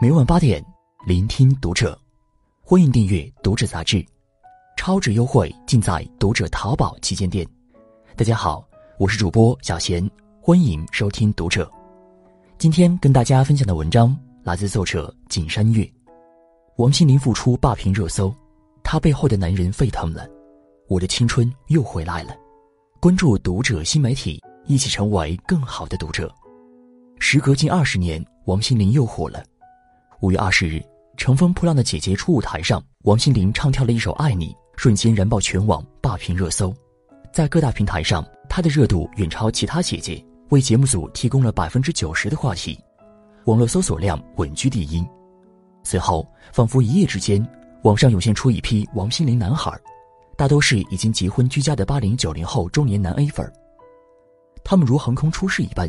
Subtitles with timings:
[0.00, 0.64] 每晚八点，
[1.04, 1.98] 聆听读者，
[2.62, 4.06] 欢迎订阅《读者》杂志，
[4.76, 7.44] 超值优惠尽在《读者》淘宝旗舰店。
[8.14, 8.64] 大家好，
[8.96, 10.08] 我是主播小贤，
[10.40, 11.64] 欢迎收听《读者》。
[12.58, 15.84] 今天跟大家分享的文章来自作者景山月。
[16.76, 18.32] 王心凌复出霸屏热搜，
[18.84, 20.28] 她背后的男人沸腾了，
[20.86, 22.36] 我的青春又回来了。
[23.00, 26.32] 关注《读者》新媒体，一起成为更好的读者。
[27.18, 29.42] 时隔近二十年，王心凌又火了。
[30.20, 30.82] 五月二十日，
[31.16, 36.74] 乘风破浪的姐姐初舞台上，王心凌唱跳了一首《爱你》，瞬间燃爆全网，霸屏热搜。
[37.32, 42.76] 在各大平台上，她的热度远超其他姐姐，为节目组提供了百分之九十的话题，
[43.44, 45.06] 网络搜索量稳居第一。
[45.84, 47.46] 随后，仿佛一夜之间，
[47.84, 49.70] 网上涌现出一批王心凌男孩，
[50.36, 53.48] 大都是已经结婚居家的八零九零后中年男 A 粉。
[54.64, 55.88] 他们如横空出世一般，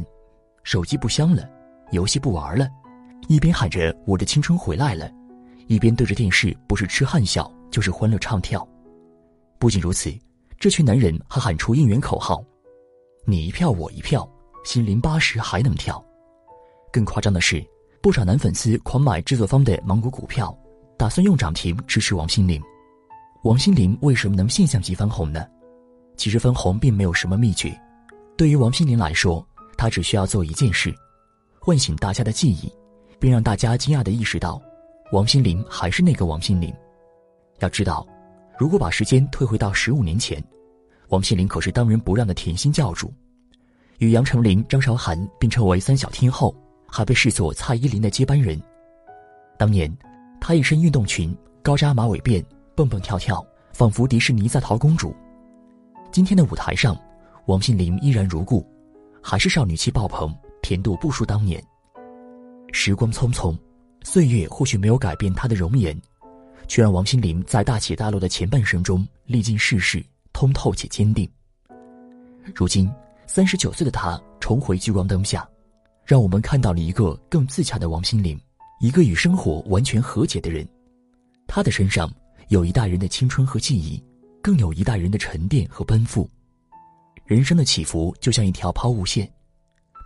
[0.62, 1.50] 手机不香了，
[1.90, 2.68] 游戏不玩了。
[3.30, 5.08] 一边喊着“我的青春回来了”，
[5.70, 8.68] 一边对着电视不是痴汉笑就是欢乐唱跳。
[9.60, 10.12] 不仅如此，
[10.60, 12.44] 这群男人还喊出应援口号
[13.26, 14.28] ：“你一票我一票，
[14.66, 16.04] 心灵八十还能跳。”
[16.92, 17.64] 更夸张的是，
[18.02, 20.58] 不少男粉丝狂买制作方的芒果股票，
[20.98, 22.60] 打算用涨停支持王心凌。
[23.44, 25.46] 王心凌为什么能现象级翻红呢？
[26.18, 27.80] 其实分红并没有什么秘诀，
[28.36, 30.92] 对于王心凌来说，她只需要做一件事：
[31.62, 32.74] 唤醒大家的记忆。
[33.20, 34.62] 并让大家惊讶地意识到，
[35.12, 36.74] 王心凌还是那个王心凌。
[37.60, 38.08] 要知道，
[38.58, 40.42] 如果把时间退回到十五年前，
[41.10, 43.14] 王心凌可是当仁不让的甜心教主，
[43.98, 46.56] 与杨丞琳、张韶涵并称为“三小天后”，
[46.88, 48.62] 还被视作蔡依林的接班人。
[49.58, 49.96] 当年，
[50.40, 52.44] 她一身运动裙、高扎马尾辫，
[52.76, 55.14] 蹦蹦跳跳，仿佛迪士尼在逃公主。
[56.12, 56.98] 今天的舞台上，
[57.48, 58.66] 王心凌依然如故，
[59.22, 61.62] 还是少女气爆棚，甜度不输当年。
[62.72, 63.58] 时光匆匆，
[64.04, 66.00] 岁月或许没有改变她的容颜，
[66.68, 70.04] 却让王心凌在大起大落的前半生中历尽世事，
[70.34, 71.30] 通透且坚定。
[72.56, 72.92] 如今，
[73.28, 75.48] 三十九岁的他重回聚光灯下，
[76.06, 78.40] 让我们看到了一个更自洽的王心凌，
[78.80, 80.68] 一个与生活完全和解的人。
[81.48, 82.12] 他的身上
[82.48, 84.04] 有一代人的青春和记忆，
[84.42, 86.30] 更有一代人的沉淀和奔赴。
[87.26, 89.32] 人生的起伏就像一条抛物线，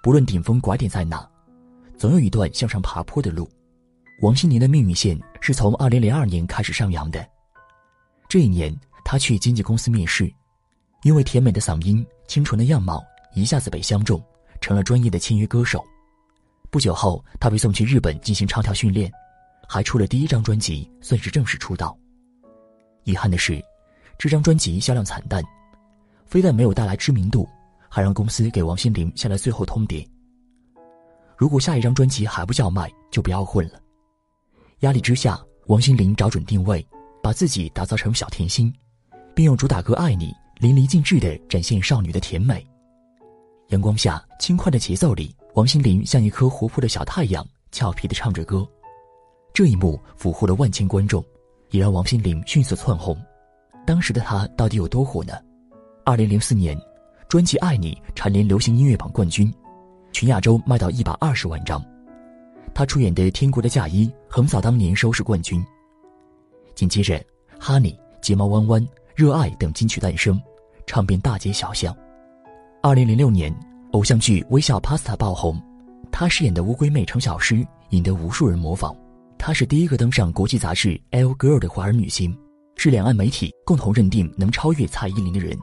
[0.01, 1.29] 不论顶峰拐点在哪。
[1.97, 3.49] 总有一段向上爬坡的路，
[4.21, 7.25] 王心凌的命运线是从二零零二年开始上扬的。
[8.27, 10.31] 这一年，她去经纪公司面试，
[11.03, 14.21] 因为甜美的嗓音、清纯的样貌，一下子被相中，
[14.59, 15.83] 成了专业的签约歌手。
[16.69, 19.11] 不久后，她被送去日本进行唱跳训练，
[19.67, 21.97] 还出了第一张专辑，算是正式出道。
[23.03, 23.63] 遗憾的是，
[24.17, 25.43] 这张专辑销量惨淡，
[26.25, 27.47] 非但没有带来知名度，
[27.87, 30.07] 还让公司给王心凌下了最后通牒。
[31.37, 33.79] 如果下一张专辑还不叫卖，就不要混了。
[34.79, 36.85] 压力之下，王心凌找准定位，
[37.21, 38.73] 把自己打造成小甜心，
[39.33, 42.65] 并用主打歌《爱你》淋漓尽致地展现少女的甜美。
[43.69, 48.67] 阳光下，轻快的节奏里，王心凌像一颗活泼的小太阳，俏皮地唱着歌。
[49.53, 51.23] 这一幕俘获了万千观众，
[51.71, 53.17] 也让王心凌迅速窜红。
[53.85, 55.33] 当时的她到底有多火呢？
[56.05, 56.77] 二零零四年，
[57.29, 59.53] 专辑《爱你》蝉联流行音乐榜冠军。
[60.13, 61.83] 全亚洲卖到一百二十万张，
[62.73, 65.61] 他出演的《天国的嫁衣》横扫当年收视冠军。
[66.75, 67.15] 紧接着，
[67.59, 67.81] 《Honey》
[68.21, 68.81] 《睫毛弯弯》
[69.15, 70.39] 《热爱》等金曲诞生，
[70.85, 71.93] 唱遍大街小巷。
[72.81, 73.53] 二零零六年，
[73.91, 75.59] 偶像剧《微笑 Pasta》爆红，
[76.11, 78.95] 他饰演的乌龟妹程小诗引得无数人模仿。
[79.37, 82.37] 她是第一个登上国际杂志《L Girl》的华人女星，
[82.75, 85.57] 是两岸媒体共同认定能超越蔡依林的人。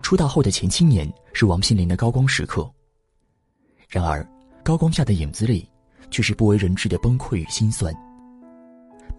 [0.00, 2.70] 出道后的前七年是王心凌的高光时刻。
[3.90, 4.24] 然而，
[4.62, 5.68] 高光下的影子里，
[6.12, 7.92] 却是不为人知的崩溃与心酸。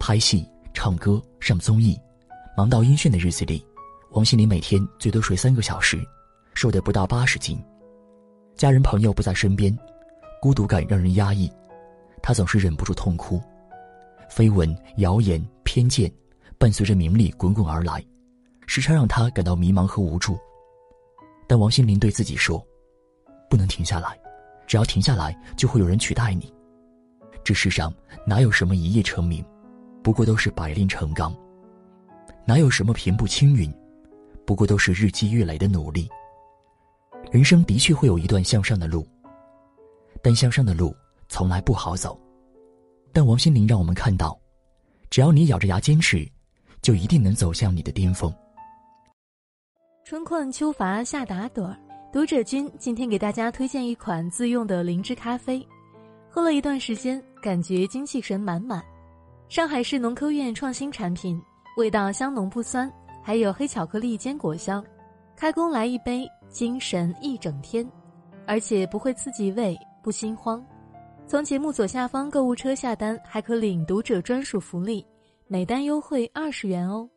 [0.00, 1.94] 拍戏、唱歌、上综艺，
[2.56, 3.62] 忙到晕眩的日子里，
[4.12, 6.02] 王心凌每天最多睡三个小时，
[6.54, 7.62] 瘦得不到八十斤。
[8.56, 9.78] 家人朋友不在身边，
[10.40, 11.52] 孤独感让人压抑，
[12.22, 13.38] 她总是忍不住痛哭。
[14.30, 16.10] 绯闻、谣言、偏见，
[16.56, 18.02] 伴随着名利滚滚而来，
[18.66, 20.38] 时常让她感到迷茫和无助。
[21.46, 22.66] 但王心凌对自己说
[23.50, 24.18] ：“不能停下来。”
[24.66, 26.52] 只要停下来，就会有人取代你。
[27.44, 27.92] 这世上
[28.26, 29.44] 哪有什么一夜成名，
[30.02, 31.32] 不过都是百炼成钢；
[32.44, 33.72] 哪有什么平步青云，
[34.46, 36.08] 不过都是日积月累的努力。
[37.30, 39.06] 人生的确会有一段向上的路，
[40.22, 40.94] 但向上的路
[41.28, 42.18] 从来不好走。
[43.12, 44.38] 但王心凌让我们看到，
[45.10, 46.28] 只要你咬着牙坚持，
[46.80, 48.32] 就一定能走向你的巅峰。
[50.04, 51.76] 春困秋乏夏打盹儿。
[52.12, 55.66] 读者君今天给大家推荐一款自用的灵芝咖啡，
[56.28, 58.84] 喝了一段时间，感觉精气神满满。
[59.48, 61.40] 上海市农科院创新产品，
[61.78, 62.92] 味道香浓不酸，
[63.22, 64.84] 还有黑巧克力坚果香。
[65.34, 67.90] 开工来一杯，精神一整天，
[68.46, 70.62] 而且不会刺激胃，不心慌。
[71.26, 75.02] 从节目左下方购物车下单，还可领读者专属福利，
[75.48, 77.08] 每单优惠二十元哦。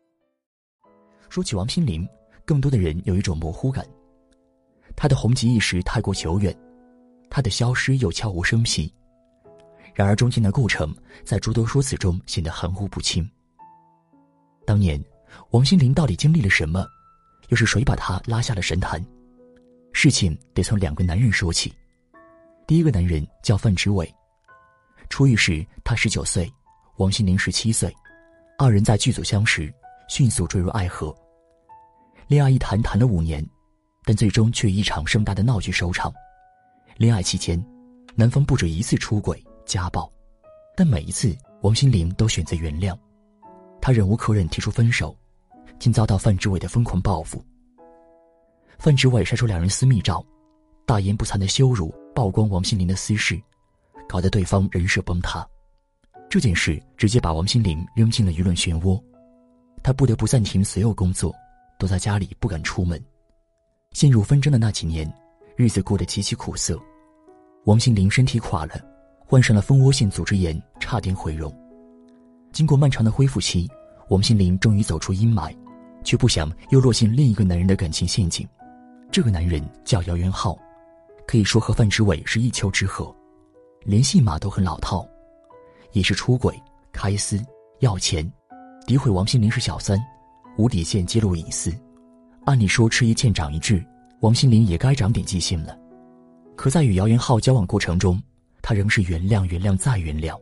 [1.28, 2.08] 说起王心凌，
[2.46, 3.86] 更多的人有一种模糊感，
[4.96, 6.56] 他的红极一时太过久远，
[7.28, 8.92] 他的消失又悄无声息。
[9.94, 10.94] 然而，中间的过程
[11.24, 13.28] 在诸多说辞中显得含糊不清。
[14.66, 15.02] 当年，
[15.50, 16.86] 王心凌到底经历了什么？
[17.48, 19.04] 又是谁把她拉下了神坛？
[19.92, 21.72] 事情得从两个男人说起。
[22.66, 24.12] 第一个男人叫范植伟，
[25.08, 26.52] 出狱时他十九岁，
[26.96, 27.94] 王心凌十七岁，
[28.58, 29.72] 二人在剧组相识，
[30.08, 31.14] 迅速坠入爱河。
[32.26, 33.46] 恋爱一谈谈了五年，
[34.06, 36.14] 但最终却以一场盛大的闹剧收场。
[36.96, 37.62] 恋爱期间，
[38.14, 39.42] 男方不止一次出轨。
[39.66, 40.08] 家暴，
[40.76, 42.96] 但每一次王心凌都选择原谅，
[43.80, 45.18] 她忍无可忍提出分手，
[45.80, 47.44] 竟遭到范志伟的疯狂报复。
[48.78, 50.24] 范志伟晒出两人私密照，
[50.86, 53.42] 大言不惭的羞辱曝光王心凌的私事，
[54.08, 55.44] 搞得对方人设崩塌。
[56.30, 59.02] 这件事直接把王心凌扔进了舆论漩涡，
[59.82, 61.34] 她不得不暂停所有工作，
[61.76, 63.04] 躲在家里不敢出门。
[63.96, 65.10] 陷入纷争的那几年，
[65.56, 66.78] 日子过得极其苦涩，
[67.64, 68.74] 王心凌身体垮了。
[69.24, 71.50] 患上了蜂窝性组织炎，差点毁容。
[72.52, 73.66] 经过漫长的恢复期，
[74.10, 75.50] 王心凌终于走出阴霾，
[76.04, 78.46] 却不想又落进另一个男人的感情陷阱。
[79.10, 80.58] 这个男人叫姚元浩，
[81.26, 83.10] 可以说和范植伟是一丘之貉，
[83.86, 85.08] 连戏码都很老套，
[85.92, 86.54] 也是出轨、
[86.92, 87.42] 开撕、
[87.80, 88.30] 要钱，
[88.86, 89.98] 诋毁王心凌是小三，
[90.58, 91.72] 无底线揭露隐私。
[92.46, 93.84] 按理说吃一堑长一智，
[94.20, 95.76] 王心凌也该长点记性了。
[96.54, 98.22] 可在与姚元浩交往过程中，
[98.62, 100.40] 他仍是原谅、原谅再原谅。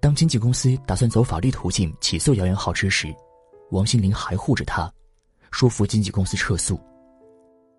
[0.00, 3.12] 当经纪公司打算走法律途径起诉姚元浩之时，
[3.72, 4.88] 王心凌还护着他，
[5.50, 6.78] 说服经纪公司撤诉。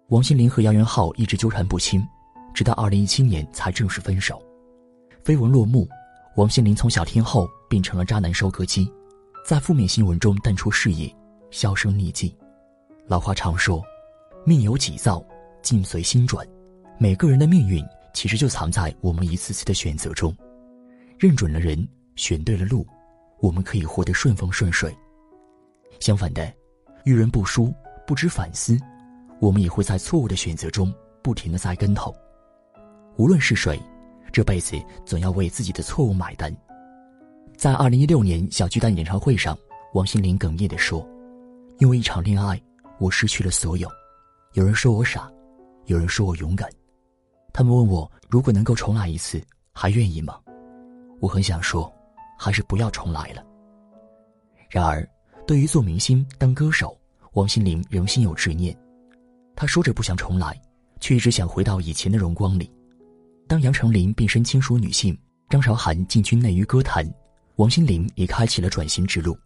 [0.09, 2.05] 王心凌和姚元浩一直纠缠不清，
[2.53, 4.43] 直到二零一七年才正式分手。
[5.23, 5.87] 绯闻落幕，
[6.35, 8.91] 王心凌从小天后变成了渣男收割机，
[9.47, 11.09] 在负面新闻中淡出视野，
[11.49, 12.35] 销声匿迹。
[13.07, 13.83] 老话常说
[14.45, 15.23] ：“命由己造，
[15.61, 16.47] 境随心转。”
[16.99, 17.83] 每个人的命运。
[18.13, 20.37] 其实就藏在我们一次次的选择中，
[21.17, 21.83] 认准了人，
[22.15, 22.85] 选对了路，
[23.39, 24.95] 我们可以活得顺风顺水。
[25.99, 26.53] 相反的，
[27.05, 27.73] 遇人不淑，
[28.05, 28.77] 不知反思，
[29.41, 32.13] 我们也会在错误的选择中不停的栽跟头。
[33.17, 33.81] 无论是谁，
[34.31, 36.55] 这辈子总要为自己的错误买单。
[37.57, 39.57] 在二零一六年小巨蛋演唱会上，
[39.95, 41.03] 王心凌哽咽的说
[41.81, 42.61] ：“因为一场恋爱，
[43.03, 43.89] 我失去了所有。
[44.53, 45.29] 有人说我傻，
[45.87, 46.69] 有人说我勇敢。”
[47.51, 50.39] 他们问我，如果能够重来一次，还愿意吗？
[51.19, 51.93] 我很想说，
[52.39, 53.43] 还是不要重来了。
[54.69, 55.05] 然而，
[55.45, 56.97] 对于做明星、当歌手，
[57.33, 58.73] 王心凌仍心有执念。
[59.53, 60.57] 她说着不想重来，
[61.01, 62.71] 却一直想回到以前的荣光里。
[63.49, 65.15] 当杨丞琳变身轻熟女性，
[65.49, 67.05] 张韶涵进军内娱歌坛，
[67.57, 69.37] 王心凌也开启了转型之路。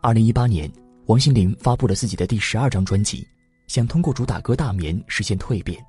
[0.00, 0.72] 二零一八年，
[1.06, 3.26] 王心凌发布了自己的第十二张专辑，
[3.66, 5.84] 想通过主打歌《大眠》实现蜕变。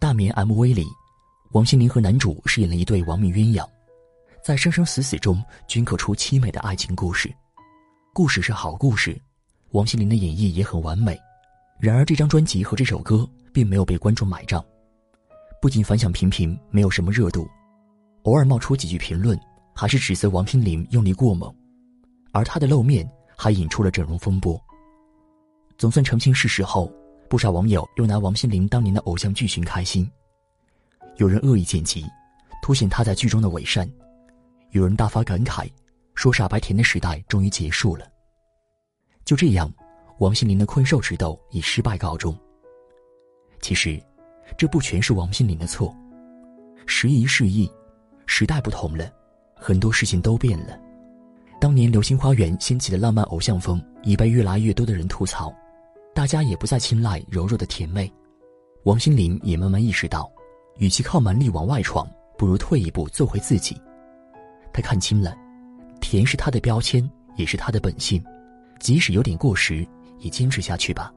[0.00, 0.84] 大眠 MV 里，
[1.52, 3.64] 王心凌和男主饰演了一对亡命鸳鸯，
[4.44, 7.32] 在生生死死中镌刻出凄美的爱情故事。
[8.12, 9.16] 故事是好故事，
[9.70, 11.16] 王心凌的演绎也很完美。
[11.78, 14.62] 然而，这张专辑和这首歌并没有被观众买账，
[15.62, 17.48] 不仅反响平平，没有什么热度，
[18.24, 19.38] 偶尔冒出几句评论，
[19.72, 21.54] 还是指责王心凌用力过猛，
[22.32, 23.08] 而她的露面
[23.40, 24.60] 还引出了整容风波。
[25.78, 26.92] 总算澄清事实后。
[27.30, 30.10] 不少网友又拿王心凌当年的偶像剧寻开心，
[31.18, 32.04] 有人恶意剪辑，
[32.60, 33.86] 凸显她在剧中的伪善；
[34.72, 35.70] 有人大发感慨，
[36.16, 38.04] 说傻白甜的时代终于结束了。
[39.24, 39.72] 就这样，
[40.18, 42.36] 王心凌的困兽之斗以失败告终。
[43.60, 44.02] 其实，
[44.58, 45.94] 这不全是王心凌的错，
[46.84, 47.70] 时移世易，
[48.26, 49.08] 时代不同了，
[49.54, 50.76] 很多事情都变了。
[51.60, 55.54] 当年《流星花园》掀起的浪漫偶像风，已被越来越多的人吐槽。
[56.14, 58.10] 大家也不再青睐柔弱的甜妹，
[58.84, 60.32] 王心凌也慢慢意识到，
[60.78, 63.76] 与其靠蛮力往外闯，不如退一步做回自己。
[64.72, 65.36] 她看清了，
[66.00, 68.24] 甜是她的标签，也是她的本性，
[68.80, 69.86] 即使有点过时，
[70.18, 71.12] 也坚持下去吧。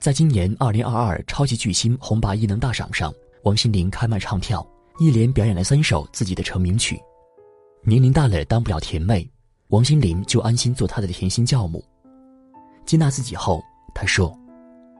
[0.00, 4.66] 在今年二零二二超级巨星红白艺能大赏上，王心凌开麦唱跳，
[4.98, 7.00] 一连表演了三首自己的成名曲。
[7.84, 9.28] 年龄大了当不了甜妹，
[9.68, 11.84] 王心凌就安心做她的甜心教母。
[12.84, 13.62] 接纳自己后。
[13.96, 14.36] 他说：“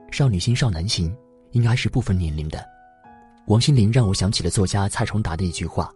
[0.09, 1.13] 少女心、少男心，
[1.51, 2.65] 应该是不分年龄的。”
[3.47, 5.93] 王心凌让我想起了作家蔡崇达的一句话：“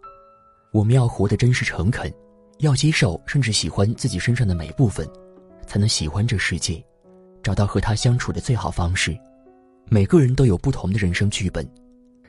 [0.73, 2.13] 我们要活得真实诚恳，
[2.57, 5.09] 要接受甚至喜欢自己身上的每部分，
[5.65, 6.83] 才能喜欢这世界，
[7.41, 9.17] 找到和他相处的最好方式。
[9.87, 11.65] 每个人都有不同的人生剧本，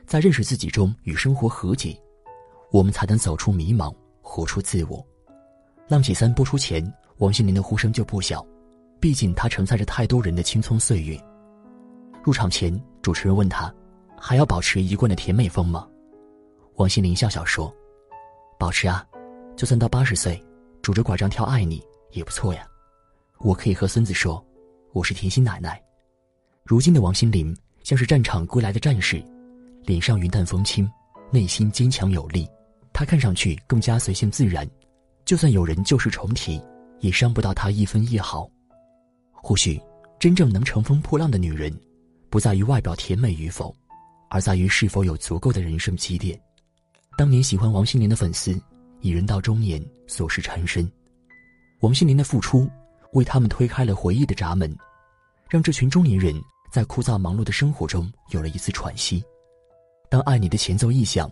[0.05, 2.01] 在认识自己中与生活和解，
[2.71, 4.97] 我们才能走出迷茫，活出自我。
[5.91, 6.81] 《浪姐三》播出前，
[7.17, 8.47] 王心凌的呼声就不小，
[8.97, 11.21] 毕竟她承载着太多人的青葱岁月。
[12.23, 13.69] 入场前，主持人问她
[14.17, 15.85] ：“还要保持一贯的甜美风吗？”
[16.79, 17.69] 王心凌笑笑说。
[18.57, 19.05] 保持啊，
[19.57, 20.41] 就算到八十岁，
[20.81, 21.79] 拄着拐杖跳《爱你》
[22.13, 22.65] 也不错呀。
[23.39, 24.41] 我可以和孙子说，
[24.93, 25.83] 我是甜心奶奶。
[26.63, 29.21] 如今的王心凌像是战场归来的战士，
[29.83, 30.89] 脸上云淡风轻，
[31.31, 32.47] 内心坚强有力。
[32.93, 34.65] 她看上去更加随性自然，
[35.31, 36.61] 就算有人旧事重提，
[36.99, 38.51] 也伤不到她一分一毫。
[39.31, 39.81] 或许，
[40.19, 41.73] 真正能乘风破浪的女人，
[42.29, 43.73] 不在于外表甜美与否，
[44.29, 46.37] 而在于是否有足够的人生积淀。
[47.17, 48.61] 当年喜欢王心凌的粉丝，
[48.99, 50.85] 已人到中年，琐事缠身。
[51.79, 52.69] 王心凌的付出，
[53.13, 54.77] 为他们推开了回忆的闸门，
[55.49, 56.35] 让这群中年人
[56.69, 59.23] 在枯燥忙碌的生活中有了一次喘息。
[60.09, 61.31] 当爱你的前奏一响，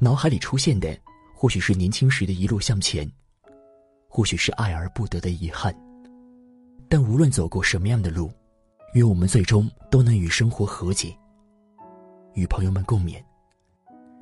[0.00, 0.98] 脑海里出现的，
[1.32, 3.08] 或许是年轻时的一路向前，
[4.16, 5.76] 或许是爱而不得的遗憾。
[6.88, 8.32] 但无论走过什么样的路，
[8.94, 11.14] 愿我们最终都能与生活和解，
[12.32, 13.22] 与朋友们共勉。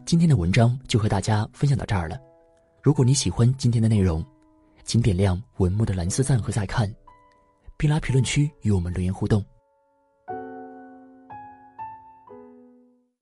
[0.05, 2.19] 今天的文章就和大家分享到这儿了。
[2.83, 4.21] 如果你喜欢今天的内容，
[4.83, 6.93] 请点亮文末的蓝色赞和再看，
[7.77, 9.45] 并来评论区与我们留言互动。